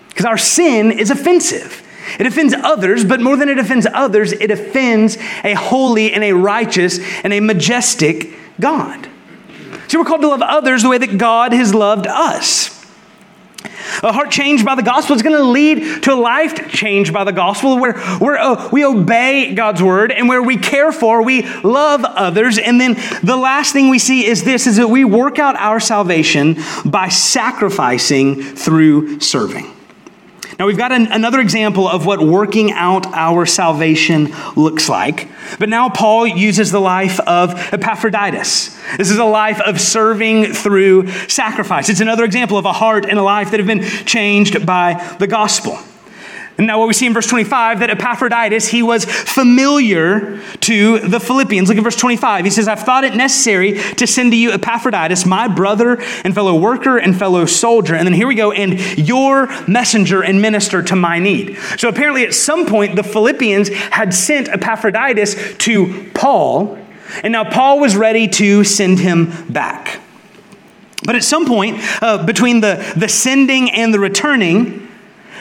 [0.10, 1.88] Because our sin is offensive.
[2.20, 6.34] It offends others, but more than it offends others, it offends a holy and a
[6.34, 9.08] righteous and a majestic God.
[9.91, 12.69] See, we're called to love others the way that God has loved us.
[14.01, 17.25] A heart changed by the gospel is going to lead to a life changed by
[17.25, 21.41] the gospel where, where uh, we obey God's word and where we care for, we
[21.63, 22.58] love others.
[22.58, 25.82] And then the last thing we see is this is that we work out our
[25.82, 29.75] salvation by sacrificing through serving.
[30.60, 35.28] Now, we've got an, another example of what working out our salvation looks like.
[35.60, 38.80] But now Paul uses the life of Epaphroditus.
[38.98, 41.90] This is a life of serving through sacrifice.
[41.90, 45.28] It's another example of a heart and a life that have been changed by the
[45.28, 45.80] gospel.
[46.58, 51.20] And now, what we see in verse 25, that Epaphroditus, he was familiar to the
[51.20, 51.70] Philippians.
[51.70, 52.46] Look at verse 25.
[52.46, 56.56] He says, I've thought it necessary to send to you Epaphroditus, my brother and fellow
[56.60, 57.96] worker and fellow soldier.
[57.96, 61.58] And then here we go, and your messenger and minister to my need.
[61.78, 66.78] So apparently, at some point, the Philippians had sent Epaphroditus to Paul,
[67.24, 70.00] and now Paul was ready to send him back.
[71.04, 74.90] But at some point, uh, between the, the sending and the returning,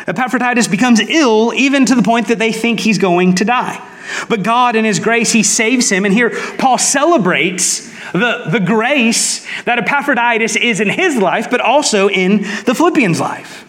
[0.06, 3.86] Epaphroditus becomes ill, even to the point that they think he's going to die.
[4.28, 6.04] But God, in His grace, He saves him.
[6.04, 12.08] And here, Paul celebrates the, the grace that Epaphroditus is in his life, but also
[12.08, 13.66] in the Philippians' life.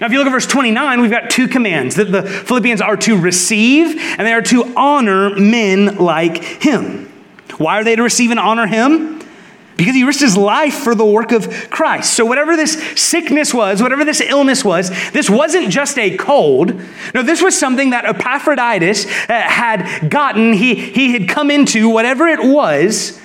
[0.00, 2.96] Now, if you look at verse 29, we've got two commands that the Philippians are
[2.98, 7.06] to receive and they are to honor men like him.
[7.58, 9.19] Why are they to receive and honor him?
[9.80, 12.12] Because he risked his life for the work of Christ.
[12.12, 16.78] So, whatever this sickness was, whatever this illness was, this wasn't just a cold.
[17.14, 20.52] No, this was something that Epaphroditus uh, had gotten.
[20.52, 23.18] He, he had come into, whatever it was,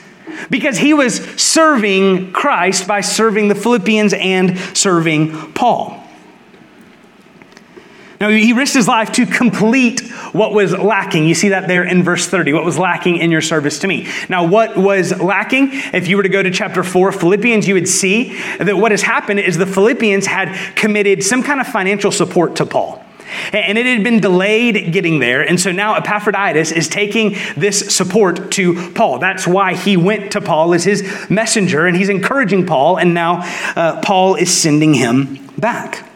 [0.50, 6.05] because he was serving Christ by serving the Philippians and serving Paul.
[8.20, 10.02] Now, he risked his life to complete
[10.32, 11.26] what was lacking.
[11.28, 12.54] You see that there in verse 30.
[12.54, 14.08] What was lacking in your service to me?
[14.30, 15.70] Now, what was lacking?
[15.72, 19.02] If you were to go to chapter 4 Philippians, you would see that what has
[19.02, 23.04] happened is the Philippians had committed some kind of financial support to Paul.
[23.52, 25.42] And it had been delayed getting there.
[25.42, 29.20] And so now Epaphroditus is taking this support to Paul.
[29.20, 33.42] That's why he went to Paul as his messenger, and he's encouraging Paul, and now
[33.76, 36.08] uh, Paul is sending him back.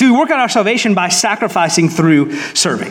[0.00, 2.88] So we work out our salvation by sacrificing through serving.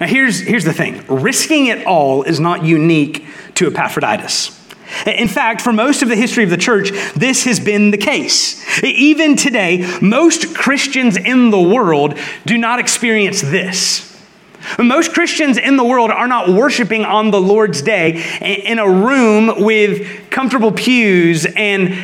[0.00, 4.58] Now, here's, here's the thing risking it all is not unique to Epaphroditus.
[5.06, 8.82] In fact, for most of the history of the church, this has been the case.
[8.82, 14.18] Even today, most Christians in the world do not experience this.
[14.78, 19.62] Most Christians in the world are not worshiping on the Lord's day in a room
[19.62, 22.02] with comfortable pews and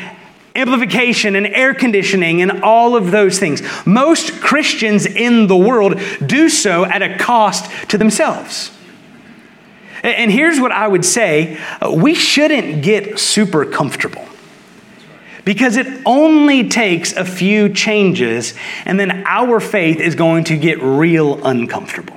[0.55, 3.63] amplification and air conditioning and all of those things.
[3.87, 8.73] Most Christians in the world do so at a cost to themselves.
[10.03, 14.27] And here's what I would say uh, we shouldn't get super comfortable
[15.45, 20.83] because it only takes a few changes, and then our faith is going to get
[20.83, 22.17] real uncomfortable.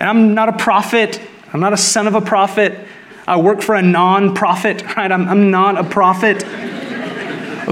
[0.00, 1.20] And I'm not a prophet,
[1.52, 2.78] I'm not a son of a prophet.
[3.28, 5.12] I work for a non-profit, right?
[5.12, 6.38] I'm, I'm not a prophet.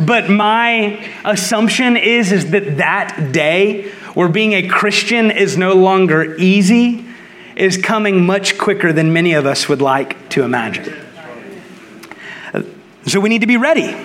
[0.06, 6.36] but my assumption is, is that that day where being a Christian is no longer
[6.36, 7.06] easy
[7.56, 10.94] is coming much quicker than many of us would like to imagine.
[13.06, 13.96] So we need to be ready.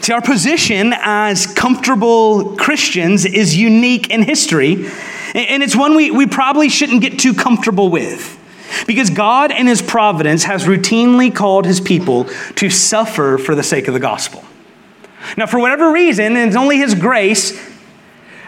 [0.00, 4.86] See, our position as comfortable Christians is unique in history,
[5.34, 8.40] and it's one we, we probably shouldn't get too comfortable with.
[8.86, 12.24] Because God, in His providence, has routinely called His people
[12.56, 14.44] to suffer for the sake of the gospel.
[15.36, 17.58] Now, for whatever reason, and it's only His grace,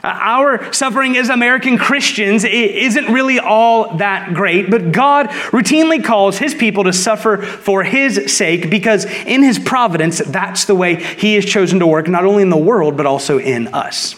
[0.04, 6.38] uh, our suffering as American Christians isn't really all that great, but God routinely calls
[6.38, 11.34] His people to suffer for His sake because in His providence, that's the way He
[11.34, 14.14] has chosen to work, not only in the world, but also in us.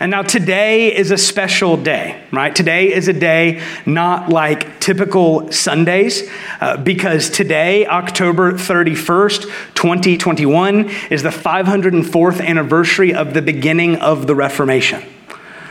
[0.00, 2.56] And now today is a special day, right?
[2.56, 6.26] Today is a day not like typical Sundays,
[6.62, 9.42] uh, because today, October 31st,
[9.74, 15.02] 2021, is the 504th anniversary of the beginning of the Reformation.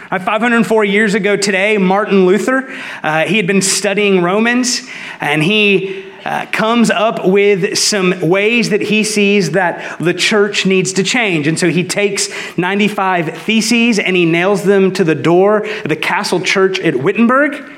[0.09, 4.87] 504 years ago today, Martin Luther, uh, he had been studying Romans
[5.19, 10.93] and he uh, comes up with some ways that he sees that the church needs
[10.93, 11.47] to change.
[11.47, 15.95] And so he takes 95 theses and he nails them to the door of the
[15.95, 17.73] castle church at Wittenberg.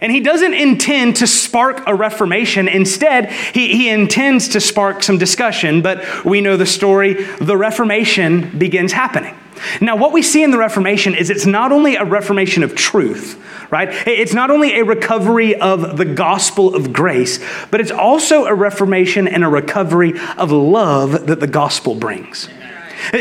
[0.00, 2.68] And he doesn't intend to spark a reformation.
[2.68, 5.82] Instead, he, he intends to spark some discussion.
[5.82, 9.34] But we know the story the Reformation begins happening.
[9.80, 13.40] Now, what we see in the Reformation is it's not only a reformation of truth,
[13.70, 13.88] right?
[14.06, 17.38] It's not only a recovery of the gospel of grace,
[17.70, 22.48] but it's also a reformation and a recovery of love that the gospel brings.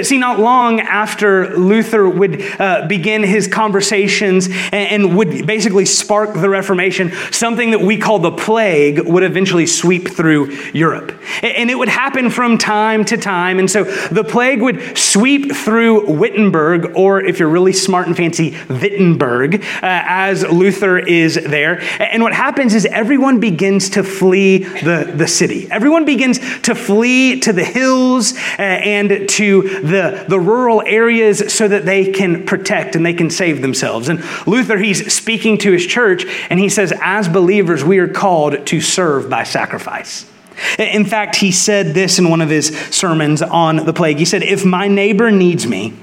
[0.03, 6.33] See, not long after Luther would uh, begin his conversations and, and, would basically spark
[6.33, 11.11] the Reformation, something that we call the plague would eventually sweep through Europe.
[11.41, 13.59] And it would happen from time to time.
[13.59, 18.55] And so the plague would sweep through Wittenberg, or if you're really smart and fancy,
[18.69, 21.81] Wittenberg, uh, as Luther is there.
[21.99, 25.67] And what happens is everyone begins to flee the, the city.
[25.69, 31.67] Everyone begins to flee to the hills uh, and to the, the rural areas so
[31.67, 34.09] that they can protect and they can save themselves.
[34.09, 38.65] And Luther, he's speaking to his church, and he says, as believers, we are called
[38.67, 40.29] to serve by sacrifice.
[40.77, 44.17] In fact, he said this in one of his sermons on the plague.
[44.17, 45.93] He said, If my neighbor needs me,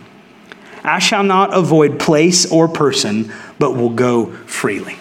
[0.82, 4.96] I shall not avoid place or person, but will go freely.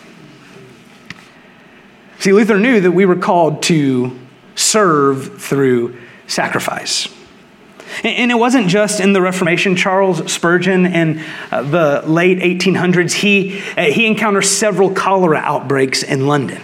[2.19, 4.17] See, Luther knew that we were called to
[4.55, 5.97] serve through
[6.27, 7.07] sacrifice.
[8.03, 9.75] And it wasn't just in the Reformation.
[9.75, 16.27] Charles Spurgeon in uh, the late 1800s, he, uh, he encounters several cholera outbreaks in
[16.27, 16.61] London.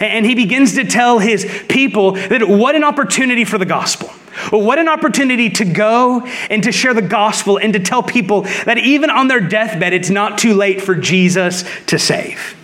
[0.00, 4.08] And he begins to tell his people that what an opportunity for the gospel.
[4.50, 8.78] What an opportunity to go and to share the gospel and to tell people that
[8.78, 12.57] even on their deathbed, it's not too late for Jesus to save.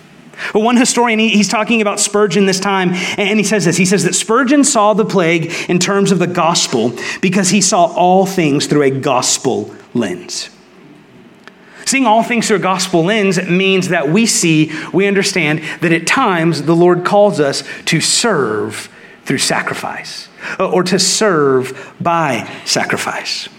[0.53, 3.77] But one historian, he's talking about Spurgeon this time, and he says this.
[3.77, 7.85] He says that Spurgeon saw the plague in terms of the gospel because he saw
[7.85, 10.49] all things through a gospel lens.
[11.85, 16.07] Seeing all things through a gospel lens means that we see, we understand that at
[16.07, 18.89] times the Lord calls us to serve
[19.23, 20.27] through sacrifice
[20.59, 23.49] or to serve by sacrifice.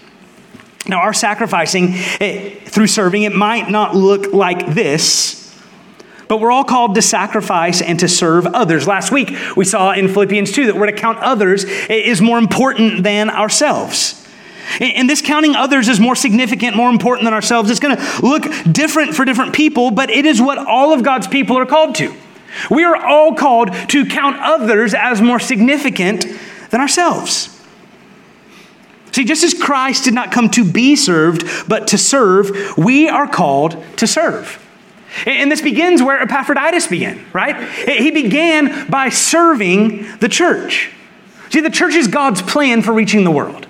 [0.87, 1.89] Now, our sacrificing
[2.21, 5.46] eh, through serving, it might not look like this,
[6.27, 8.87] but we're all called to sacrifice and to serve others.
[8.87, 13.03] Last week, we saw in Philippians 2 that we're to count others is more important
[13.03, 14.25] than ourselves.
[14.81, 17.71] And this counting others is more significant, more important than ourselves.
[17.71, 21.27] It's going to look different for different people, but it is what all of God's
[21.27, 22.13] people are called to.
[22.69, 26.25] We are all called to count others as more significant
[26.69, 27.53] than ourselves.
[29.13, 33.27] See, just as Christ did not come to be served, but to serve, we are
[33.27, 34.63] called to serve.
[35.25, 37.69] And this begins where Epaphroditus began, right?
[37.87, 40.91] He began by serving the church.
[41.49, 43.67] See, the church is God's plan for reaching the world.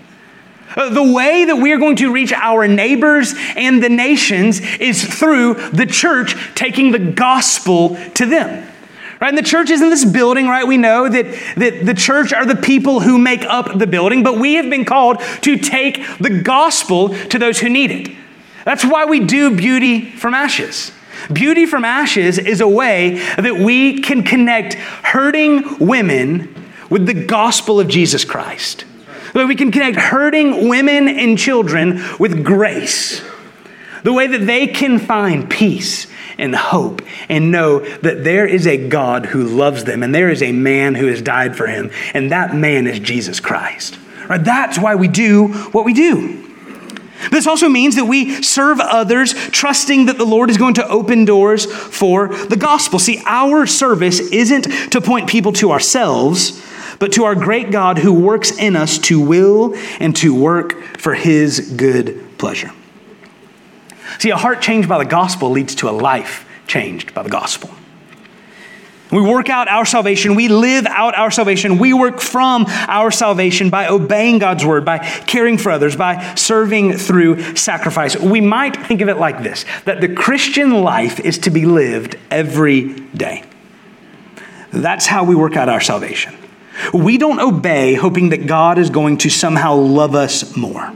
[0.75, 5.03] Uh, the way that we are going to reach our neighbors and the nations is
[5.03, 8.67] through the church taking the gospel to them.
[9.19, 9.29] Right?
[9.29, 10.67] And the church is in this building, right?
[10.67, 11.25] We know that,
[11.55, 14.85] that the church are the people who make up the building, but we have been
[14.85, 18.15] called to take the gospel to those who need it.
[18.63, 20.91] That's why we do beauty from ashes.
[21.31, 26.53] Beauty from ashes is a way that we can connect hurting women
[26.89, 28.85] with the gospel of Jesus Christ.
[29.33, 33.21] That we can connect hurting women and children with grace.
[34.03, 36.07] The way that they can find peace
[36.37, 40.41] and hope and know that there is a God who loves them and there is
[40.41, 43.97] a man who has died for him, and that man is Jesus Christ.
[44.29, 44.43] Right?
[44.43, 46.46] That's why we do what we do.
[47.31, 51.25] This also means that we serve others, trusting that the Lord is going to open
[51.25, 52.99] doors for the gospel.
[52.99, 56.63] See, our service isn't to point people to ourselves,
[56.99, 61.13] but to our great God who works in us to will and to work for
[61.13, 62.71] his good pleasure.
[64.19, 67.69] See, a heart changed by the gospel leads to a life changed by the gospel.
[69.11, 70.35] We work out our salvation.
[70.35, 71.77] We live out our salvation.
[71.77, 76.97] We work from our salvation by obeying God's word, by caring for others, by serving
[76.97, 78.17] through sacrifice.
[78.17, 82.17] We might think of it like this that the Christian life is to be lived
[82.29, 83.43] every day.
[84.71, 86.35] That's how we work out our salvation.
[86.93, 90.93] We don't obey hoping that God is going to somehow love us more.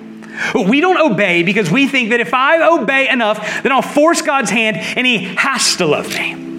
[0.53, 4.49] We don't obey because we think that if I obey enough, then I'll force God's
[4.49, 6.50] hand and He has to love me.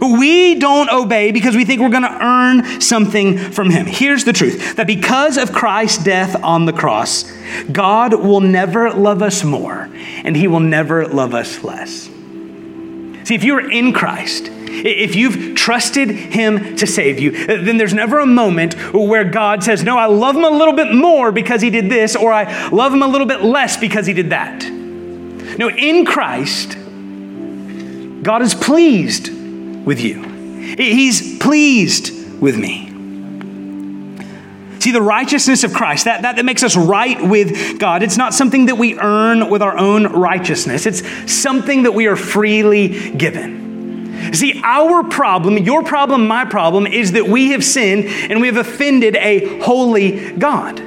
[0.00, 3.86] We don't obey because we think we're going to earn something from Him.
[3.86, 7.30] Here's the truth that because of Christ's death on the cross,
[7.70, 9.88] God will never love us more
[10.24, 12.08] and He will never love us less.
[13.24, 17.94] See, if you are in Christ, if you've trusted Him to save you, then there's
[17.94, 21.62] never a moment where God says, No, I love Him a little bit more because
[21.62, 24.64] He did this, or I love Him a little bit less because He did that.
[25.58, 26.76] No, in Christ,
[28.22, 29.30] God is pleased
[29.84, 30.22] with you,
[30.76, 32.90] He's pleased with me.
[34.80, 38.34] See, the righteousness of Christ, that, that, that makes us right with God, it's not
[38.34, 40.84] something that we earn with our own righteousness.
[40.84, 44.32] It's something that we are freely given.
[44.34, 48.58] See, our problem, your problem, my problem, is that we have sinned and we have
[48.58, 50.82] offended a holy God.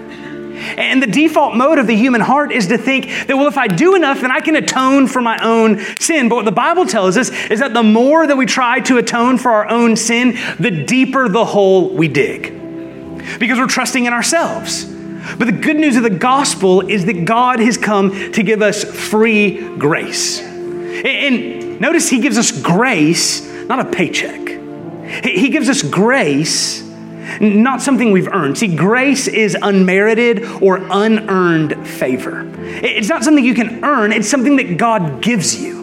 [0.78, 3.68] And the default mode of the human heart is to think that, well, if I
[3.68, 6.30] do enough, then I can atone for my own sin.
[6.30, 9.38] But what the Bible tells us is that the more that we try to atone
[9.38, 12.54] for our own sin, the deeper the hole we dig.
[13.40, 14.86] Because we're trusting in ourselves.
[14.86, 18.84] But the good news of the gospel is that God has come to give us
[18.84, 20.40] free grace.
[20.40, 24.48] And Notice he gives us grace, not a paycheck.
[25.24, 26.82] He gives us grace,
[27.40, 28.58] not something we've earned.
[28.58, 32.52] See, grace is unmerited or unearned favor.
[32.60, 35.77] It's not something you can earn, it's something that God gives you.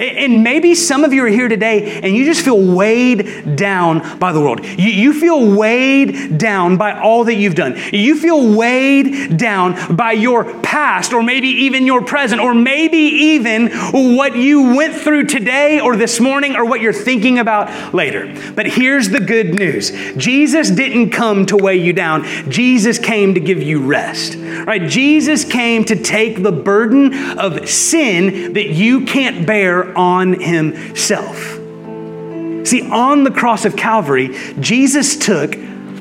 [0.00, 4.32] And maybe some of you are here today and you just feel weighed down by
[4.32, 4.64] the world.
[4.64, 7.76] You, feel weighed down by all that you've done.
[7.92, 13.70] You feel weighed down by your past or maybe even your present or maybe even
[14.16, 18.34] what you went through today or this morning or what you're thinking about later.
[18.54, 23.40] But here's the good news Jesus didn't come to weigh you down, Jesus came to
[23.40, 24.36] give you rest.
[24.36, 24.88] Right?
[24.88, 31.36] Jesus came to take the burden of sin that you can't bear on himself.
[32.66, 35.52] See, on the cross of Calvary, Jesus took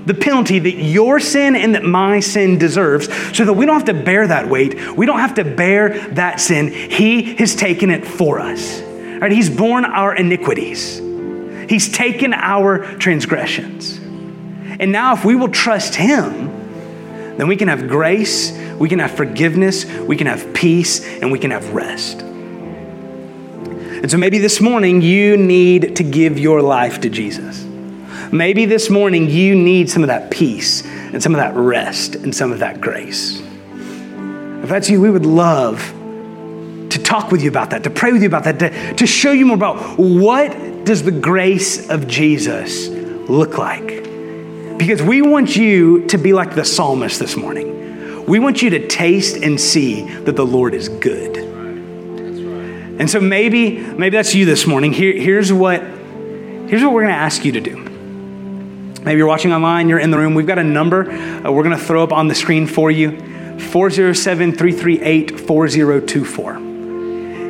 [0.05, 3.95] the penalty that your sin and that my sin deserves so that we don't have
[3.95, 4.95] to bear that weight.
[4.97, 6.71] We don't have to bear that sin.
[6.71, 8.81] He has taken it for us.
[8.81, 9.31] Right?
[9.31, 10.97] He's borne our iniquities.
[11.69, 13.97] He's taken our transgressions.
[14.79, 16.47] And now, if we will trust Him,
[17.37, 21.37] then we can have grace, we can have forgiveness, we can have peace, and we
[21.39, 22.21] can have rest.
[24.01, 27.65] And so maybe this morning you need to give your life to Jesus.
[28.31, 32.33] Maybe this morning you need some of that peace and some of that rest and
[32.33, 33.41] some of that grace.
[34.63, 35.79] If that's you, we would love
[36.89, 39.31] to talk with you about that, to pray with you about that, to, to show
[39.31, 44.03] you more about what does the grace of Jesus look like.
[44.77, 48.25] Because we want you to be like the psalmist this morning.
[48.25, 51.38] We want you to taste and see that the Lord is good.
[52.99, 54.91] And so maybe, maybe that's you this morning.
[54.91, 57.77] Here, here's what, here's what we're going to ask you to do.
[57.77, 60.33] Maybe you're watching online, you're in the room.
[60.35, 63.11] We've got a number uh, we're going to throw up on the screen for you
[63.57, 66.59] 407 338 4024.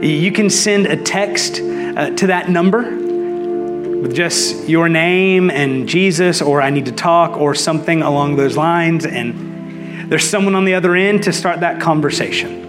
[0.03, 6.43] You can send a text uh, to that number with just your name and Jesus,
[6.43, 9.05] or I need to talk, or something along those lines.
[9.05, 12.68] And there's someone on the other end to start that conversation.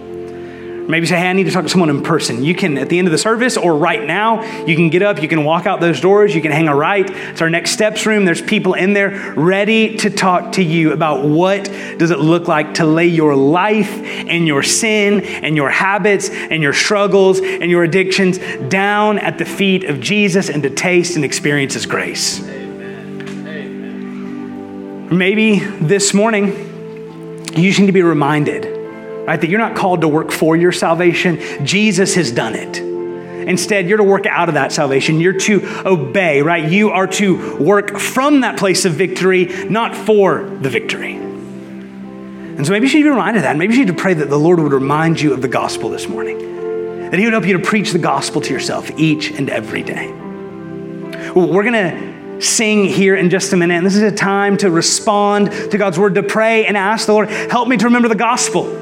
[0.91, 2.43] Maybe say, hey, I need to talk to someone in person.
[2.43, 5.21] You can, at the end of the service or right now, you can get up,
[5.21, 7.09] you can walk out those doors, you can hang a right.
[7.09, 8.25] It's our next steps room.
[8.25, 11.63] There's people in there ready to talk to you about what
[11.97, 16.61] does it look like to lay your life and your sin and your habits and
[16.61, 18.37] your struggles and your addictions
[18.67, 22.41] down at the feet of Jesus and to taste and experience his grace.
[22.43, 23.21] Amen.
[23.47, 25.17] Amen.
[25.17, 26.47] Maybe this morning,
[27.55, 28.80] you just need to be reminded
[29.25, 29.39] right?
[29.39, 32.77] That you're not called to work for your salvation, Jesus has done it.
[33.47, 35.19] Instead, you're to work out of that salvation.
[35.19, 36.71] You're to obey, right?
[36.71, 41.15] You are to work from that place of victory, not for the victory.
[41.15, 43.57] And so maybe you should be reminded of that.
[43.57, 47.09] Maybe you to pray that the Lord would remind you of the gospel this morning,
[47.09, 50.11] that He would help you to preach the gospel to yourself each and every day.
[51.33, 54.69] We're going to sing here in just a minute, and this is a time to
[54.69, 58.15] respond to God's word, to pray and ask the Lord, help me to remember the
[58.15, 58.80] gospel.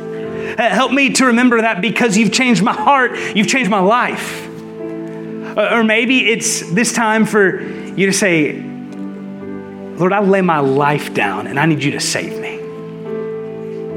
[0.58, 4.48] Uh, help me to remember that because you've changed my heart, you've changed my life.
[4.48, 11.14] Uh, or maybe it's this time for you to say, Lord, I lay my life
[11.14, 12.58] down and I need you to save me.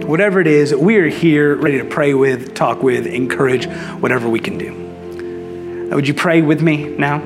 [0.07, 3.67] Whatever it is, we are here ready to pray with, talk with, encourage,
[4.01, 5.91] whatever we can do.
[5.93, 7.21] Uh, would you pray with me now?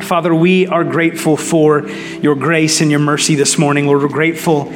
[0.00, 3.86] Father, we are grateful for your grace and your mercy this morning.
[3.86, 4.70] Lord, we're grateful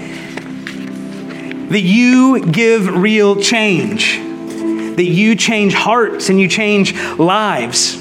[1.70, 7.96] that you give real change, that you change hearts and you change lives.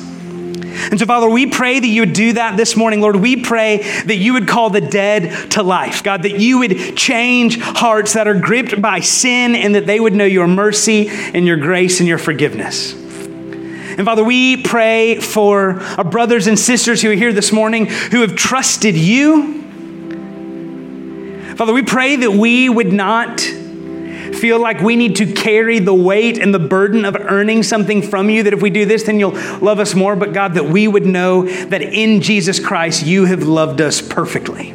[0.89, 3.15] And so, Father, we pray that you would do that this morning, Lord.
[3.15, 7.59] We pray that you would call the dead to life, God, that you would change
[7.59, 11.57] hearts that are gripped by sin and that they would know your mercy and your
[11.57, 12.93] grace and your forgiveness.
[12.93, 18.21] And Father, we pray for our brothers and sisters who are here this morning who
[18.21, 19.66] have trusted you.
[21.57, 26.37] Father, we pray that we would not feel like we need to carry the weight
[26.37, 29.33] and the burden of earning something from you, that if we do this, then you'll
[29.59, 30.15] love us more.
[30.15, 34.71] But God, that we would know that in Jesus Christ, you have loved us perfectly.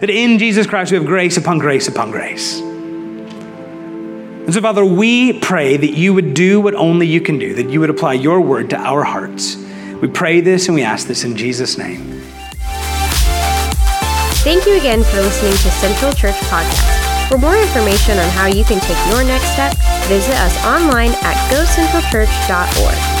[0.00, 2.60] That in Jesus Christ, we have grace upon grace upon grace.
[2.60, 7.68] And so, Father, we pray that you would do what only you can do, that
[7.68, 9.56] you would apply your word to our hearts.
[10.00, 12.23] We pray this and we ask this in Jesus' name.
[14.44, 17.28] Thank you again for listening to Central Church Podcast.
[17.30, 19.74] For more information on how you can take your next step,
[20.06, 23.13] visit us online at gocentralchurch.org.